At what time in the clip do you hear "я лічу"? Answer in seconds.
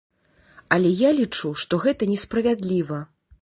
1.01-1.51